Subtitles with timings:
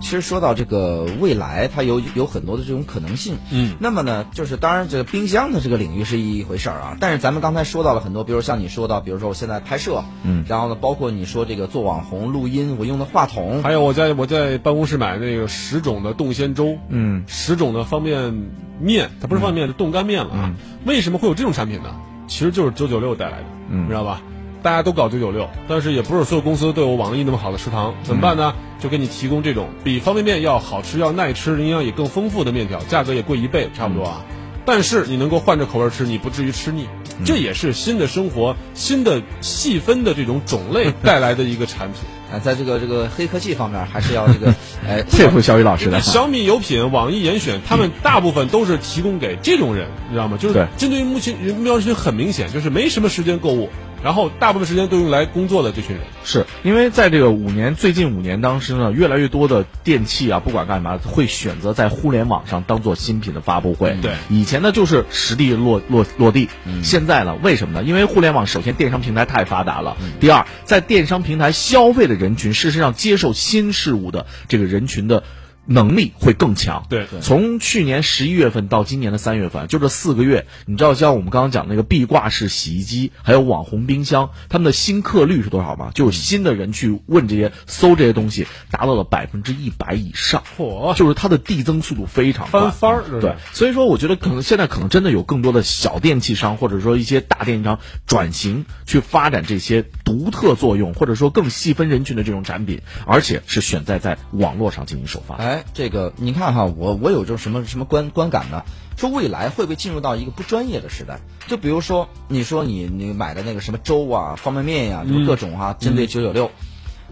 [0.00, 3.38] 其实说到这个未来，它有有很多的这种可能性。
[3.50, 6.96] 嗯，那么呢，就是当然这个冰箱的这个领域是一回事儿啊。
[7.00, 18.32] 但是咱们刚才说到了很多，比如像你说到，比如说我现在拍摄，嗯，然后呢，包括你说这个做网红录音，我用的话筒，还有我在我在办公室买那个十种的冻鲜粥，嗯，十种的方便
[18.78, 20.54] 面，它不是方便面，是冻干面了啊。
[20.84, 21.96] 为什么会有这种产品呢？
[22.28, 24.22] 其实就是九九六带来的，嗯知道吧？
[24.66, 28.52] 大家都搞九九六，但是也不是所有公司都有网易那么好的食堂，怎么办呢？
[28.80, 34.24] 就给你提供这种比方便面要好吃、要耐吃、营养也更丰富的面条，价格也贵一倍，差不多啊。
[34.64, 36.88] 但是你能够换着口味吃，你不至于吃腻，
[37.24, 42.00] 这也是新的生活、新的细分的这种种类 带来的一个产品。
[42.32, 44.54] 啊，在这个这个黑科技方面，还是要这个，
[44.86, 46.00] 哎， 佩服小雨老师的。
[46.00, 50.36] 小米有品、网易严选，他们大部分都是提供给这种人，你知道吗？
[50.40, 53.68] 就是针对于目前目标人群很明显，就是没什么时间购物，
[54.02, 56.04] 然后大部分时间都用来工作的这群人。
[56.24, 63.96] 是因为在这个五年最近五年当时呢，越来越多的电器啊，不管干嘛，会选择在互联网上当做新品的发布会。
[64.02, 66.48] 对以前呢就是实地落落落地，
[66.82, 67.86] 现在呢为什么呢？
[67.86, 75.22] 因为互联网首先电商平台太发达了，第二在电商平台消费的人群，事实上接受新事物的这个人群的。
[75.66, 76.86] 能力会更强。
[76.88, 85.90] 对对从去年十一月份到今年的三月份，就这四个月，你知道像我们刚刚讲那个壁挂式洗衣机，还有网红冰箱，他们的新客率是多少吗？
[85.94, 90.42] 就是新的人去问这些、搜这些东西，达到了百分之一百以上。
[90.56, 105.34] 嚯就是它的递增速度非常快，翻番儿对，所以说我觉得可能现在可能真的有更多的小电器商或者说一些大电器商转型去发展这些独特作用或者说更细分人群的这种展品，而且是选在在网络上进行首发。
[105.34, 108.62] 哎，这个你看哈，我我有种什么什么观观感呢？
[108.96, 111.18] 说未来会不会进入到一个不专业的时代？
[111.48, 116.52] 就比如说，你说你你买的那个什么粥啊、方便面呀、什么各种哈、针对九九六。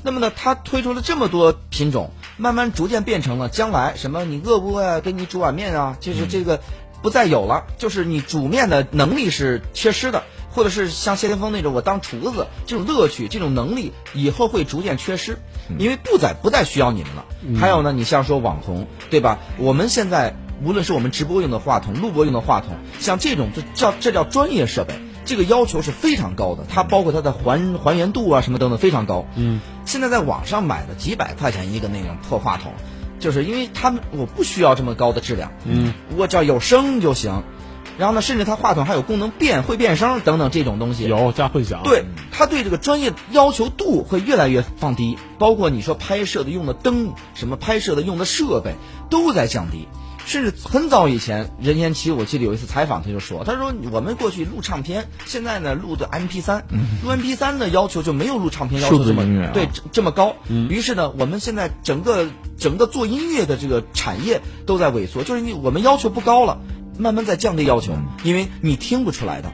[0.04, 6.60] 那么呢，它推出了这么多品种，慢慢逐渐变成了将来什么你饿不饿呀、给你煮碗面啊，就是这个
[7.02, 10.22] 不再有了，就是你煮面的能力是缺失的，
[10.54, 15.38] 或者是像谢霆锋那种我当厨子这种乐趣、这种能力，以后会逐渐缺失，
[15.78, 17.24] 因为不再不再需要你们了。
[17.60, 19.38] 还有呢，你像说网红，对吧？
[19.58, 24.94] 我们现在无论是我们直播用的话筒、录播用的话筒，像这种这叫这叫专业设备。
[25.26, 29.26] 这个要求是非常高的，它包括它的还还原度啊什么等等非常高。
[29.36, 32.72] 嗯，现在在网上买的几百块钱一个那种破话筒，
[33.20, 37.42] 就是因为他们我不需要这么高的质量，嗯，我只要有声就行。
[37.98, 41.04] 然后呢，甚至它话筒还有功能变会变声等等这种东西。
[41.04, 48.74] 有加混响，对，它对这个专业要求度会越来越放低，包括你说拍摄的用的灯，什么拍摄的用的设备
[49.10, 49.86] 都在降低。
[50.26, 56.64] 甚至很早以前，任贤齐我记得有一次采访，他就说：“他说我们过去录唱片，现在呢录的 MP 三，
[57.04, 59.22] 录 MP 三的要求就没有录唱片要求这么
[59.52, 60.36] 对这这么高。
[60.70, 62.26] 于是呢，我们现在整个
[62.56, 66.58] 整个做音乐的这个产业都在萎缩，就是因为我们要求不高了，
[66.98, 69.52] 慢慢在降低要求，因为你听不出来的。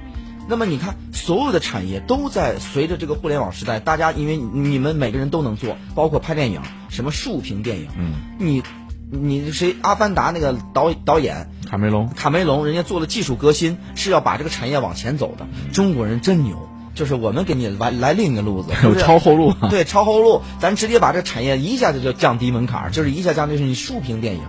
[0.48, 8.62] 那么你看，所有的产业都在随着这个互联网时代，大家因为你们每个人都能做，包括拍电影，什么竖屏电影，嗯，你
[9.10, 15.46] 你谁《阿凡达》那个导导演卡梅隆，卡梅隆，人家做了技术革新，是要把这个产业往前走的。
[15.72, 19.50] 中国人真牛，就是我们给你来来另一个路子， 超后路。
[19.50, 24.42] 啊 对，超后路，咱直接把这产业一下子就降低门槛，就是一下降低是你竖屏电影，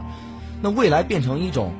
[0.64, 1.74] 那未来变成一种，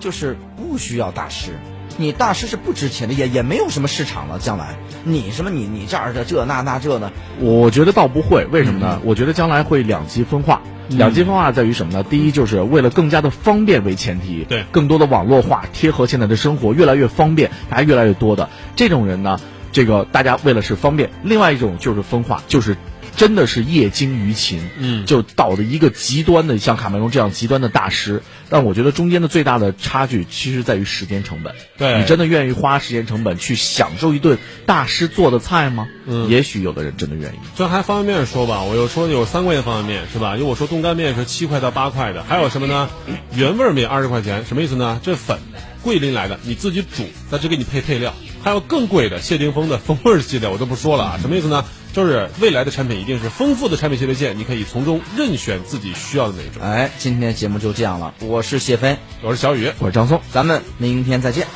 [0.00, 1.52] 就是不需要大师。
[1.98, 4.38] 你大师是不值钱的，也也没有什么市场了。
[4.38, 7.10] 将来你什么你你这儿的这那那这呢？
[7.40, 9.00] 我觉得倒不会，为什么呢？
[9.02, 10.60] 我觉得将来会两极分化。
[10.88, 12.04] 两极分化在于什么呢？
[12.04, 19.40] 第一，就是为了更加的方便为前提，对更多的网络化贴合现在的生活，越来越方便，大家越来越多的这种人呢，
[19.72, 21.10] 这个大家为了是方便。
[21.24, 22.76] 另外一种就是分化，就是
[23.16, 28.22] 真的是业精于勤，嗯就到的一个极端的，像卡梅隆这样极端的大师。
[28.48, 31.54] 但我觉得中间的最大的差距，其实在于时间成本。
[31.78, 35.88] 对你真的愿意花时间成本去享受一顿大师做的菜吗？
[36.06, 37.36] 嗯也许有的人真的愿意。
[37.56, 40.36] 就还方便面说吧，我有说有三块钱方便面是吧？
[40.36, 42.88] 因为我说冻干面是七块到八块的，还有什么呢？
[43.34, 45.00] 原味面二十块钱，什么意思呢？
[45.02, 45.38] 这粉
[45.82, 48.14] 桂林来的，你自己煮，咱只给你配配料。
[48.42, 51.18] 还有更贵的谢霆锋的风味儿系列，我就不说了啊。
[51.20, 51.64] 什么意思呢？
[51.96, 56.62] 就是未来的产品一定是丰富的产品系列线，你可以从中任选自己需要的那一种。
[56.62, 60.20] 哎，今天的节目就这样了，我是谢飞，我是小雨，我是张松。
[60.30, 61.46] 咱们明天再见。